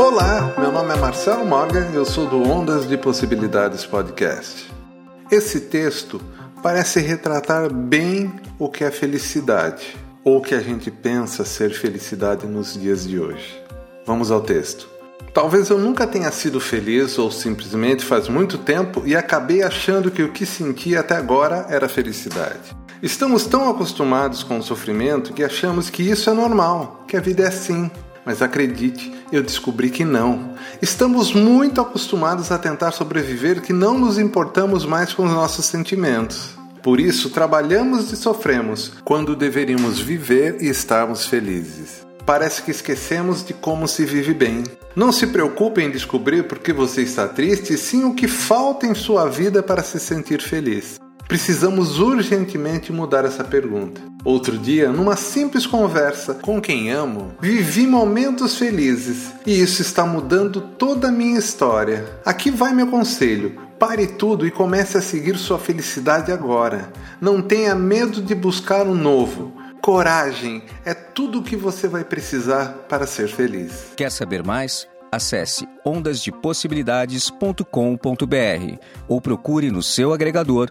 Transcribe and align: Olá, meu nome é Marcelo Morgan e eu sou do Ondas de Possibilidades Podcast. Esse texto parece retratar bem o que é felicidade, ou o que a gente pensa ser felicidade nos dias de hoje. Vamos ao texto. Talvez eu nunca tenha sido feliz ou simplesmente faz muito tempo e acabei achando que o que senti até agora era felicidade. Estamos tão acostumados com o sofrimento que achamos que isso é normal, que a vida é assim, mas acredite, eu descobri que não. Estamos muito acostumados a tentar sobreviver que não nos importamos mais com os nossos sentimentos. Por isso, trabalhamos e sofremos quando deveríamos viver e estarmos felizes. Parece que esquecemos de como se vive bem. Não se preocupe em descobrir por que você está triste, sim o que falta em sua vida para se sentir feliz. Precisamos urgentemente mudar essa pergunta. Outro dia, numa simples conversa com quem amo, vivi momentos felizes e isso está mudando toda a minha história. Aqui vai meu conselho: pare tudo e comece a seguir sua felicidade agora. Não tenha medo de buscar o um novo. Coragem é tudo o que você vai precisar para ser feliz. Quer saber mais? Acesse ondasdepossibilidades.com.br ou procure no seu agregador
Olá, 0.00 0.54
meu 0.56 0.70
nome 0.70 0.94
é 0.94 0.96
Marcelo 0.96 1.44
Morgan 1.44 1.90
e 1.92 1.96
eu 1.96 2.04
sou 2.04 2.24
do 2.24 2.40
Ondas 2.40 2.86
de 2.86 2.96
Possibilidades 2.96 3.84
Podcast. 3.84 4.72
Esse 5.28 5.62
texto 5.62 6.20
parece 6.62 7.00
retratar 7.00 7.68
bem 7.68 8.32
o 8.60 8.68
que 8.68 8.84
é 8.84 8.92
felicidade, 8.92 9.96
ou 10.22 10.36
o 10.36 10.40
que 10.40 10.54
a 10.54 10.60
gente 10.60 10.88
pensa 10.88 11.44
ser 11.44 11.70
felicidade 11.70 12.46
nos 12.46 12.74
dias 12.74 13.08
de 13.08 13.18
hoje. 13.18 13.60
Vamos 14.06 14.30
ao 14.30 14.40
texto. 14.40 14.88
Talvez 15.34 15.68
eu 15.68 15.78
nunca 15.78 16.06
tenha 16.06 16.30
sido 16.30 16.60
feliz 16.60 17.18
ou 17.18 17.28
simplesmente 17.32 18.04
faz 18.04 18.28
muito 18.28 18.56
tempo 18.56 19.02
e 19.04 19.16
acabei 19.16 19.64
achando 19.64 20.12
que 20.12 20.22
o 20.22 20.32
que 20.32 20.46
senti 20.46 20.96
até 20.96 21.16
agora 21.16 21.66
era 21.68 21.88
felicidade. 21.88 22.76
Estamos 23.02 23.46
tão 23.46 23.68
acostumados 23.68 24.44
com 24.44 24.58
o 24.58 24.62
sofrimento 24.62 25.32
que 25.32 25.42
achamos 25.42 25.90
que 25.90 26.08
isso 26.08 26.30
é 26.30 26.32
normal, 26.32 27.04
que 27.08 27.16
a 27.16 27.20
vida 27.20 27.42
é 27.42 27.48
assim, 27.48 27.90
mas 28.28 28.42
acredite, 28.42 29.10
eu 29.32 29.42
descobri 29.42 29.88
que 29.88 30.04
não. 30.04 30.52
Estamos 30.82 31.32
muito 31.32 31.80
acostumados 31.80 32.52
a 32.52 32.58
tentar 32.58 32.90
sobreviver 32.90 33.62
que 33.62 33.72
não 33.72 33.98
nos 33.98 34.18
importamos 34.18 34.84
mais 34.84 35.14
com 35.14 35.24
os 35.24 35.32
nossos 35.32 35.64
sentimentos. 35.64 36.50
Por 36.82 37.00
isso, 37.00 37.30
trabalhamos 37.30 38.12
e 38.12 38.16
sofremos 38.18 38.92
quando 39.02 39.34
deveríamos 39.34 39.98
viver 39.98 40.58
e 40.60 40.68
estarmos 40.68 41.24
felizes. 41.24 42.06
Parece 42.26 42.60
que 42.60 42.70
esquecemos 42.70 43.42
de 43.42 43.54
como 43.54 43.88
se 43.88 44.04
vive 44.04 44.34
bem. 44.34 44.62
Não 44.94 45.10
se 45.10 45.28
preocupe 45.28 45.80
em 45.80 45.90
descobrir 45.90 46.42
por 46.46 46.58
que 46.58 46.70
você 46.70 47.00
está 47.00 47.26
triste, 47.26 47.78
sim 47.78 48.04
o 48.04 48.14
que 48.14 48.28
falta 48.28 48.86
em 48.86 48.94
sua 48.94 49.26
vida 49.26 49.62
para 49.62 49.82
se 49.82 49.98
sentir 49.98 50.42
feliz. 50.42 51.00
Precisamos 51.28 52.00
urgentemente 52.00 52.90
mudar 52.90 53.26
essa 53.26 53.44
pergunta. 53.44 54.00
Outro 54.24 54.56
dia, 54.56 54.90
numa 54.90 55.14
simples 55.14 55.66
conversa 55.66 56.32
com 56.32 56.58
quem 56.58 56.90
amo, 56.90 57.36
vivi 57.38 57.86
momentos 57.86 58.56
felizes 58.56 59.30
e 59.46 59.60
isso 59.60 59.82
está 59.82 60.06
mudando 60.06 60.62
toda 60.62 61.08
a 61.08 61.12
minha 61.12 61.38
história. 61.38 62.06
Aqui 62.24 62.50
vai 62.50 62.72
meu 62.72 62.86
conselho: 62.86 63.60
pare 63.78 64.06
tudo 64.06 64.46
e 64.46 64.50
comece 64.50 64.96
a 64.96 65.02
seguir 65.02 65.36
sua 65.36 65.58
felicidade 65.58 66.32
agora. 66.32 66.90
Não 67.20 67.42
tenha 67.42 67.74
medo 67.74 68.22
de 68.22 68.34
buscar 68.34 68.86
o 68.86 68.92
um 68.92 68.94
novo. 68.94 69.52
Coragem 69.82 70.62
é 70.82 70.94
tudo 70.94 71.40
o 71.40 71.42
que 71.42 71.56
você 71.56 71.86
vai 71.86 72.04
precisar 72.04 72.86
para 72.88 73.06
ser 73.06 73.28
feliz. 73.28 73.92
Quer 73.94 74.10
saber 74.10 74.42
mais? 74.42 74.88
Acesse 75.12 75.68
ondasdepossibilidades.com.br 75.84 78.78
ou 79.06 79.20
procure 79.20 79.70
no 79.70 79.82
seu 79.82 80.10
agregador 80.12 80.70